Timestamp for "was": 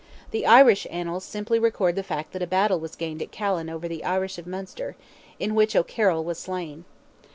2.79-2.95, 6.23-6.39